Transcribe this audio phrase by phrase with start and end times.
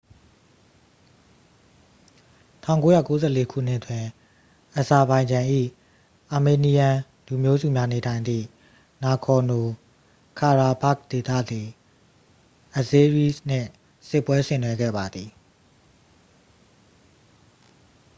[2.67, 4.05] 1994 ခုနှစ်တွင်
[4.77, 5.45] အဇာဘိုင်ဂျန်၏
[6.33, 8.45] အာမေးနီးယန်း လူမျိုးစုများနေထိုင်သည့်
[9.03, 9.67] နာဂေါ်နို
[10.39, 11.67] ခါရာဘာ့ခ် ဒေသသည်
[12.77, 13.67] အဇေးရီးစ် နှင့်
[14.07, 15.29] စစ်ပွဲဆင်နွှဲခဲ့ပါသည်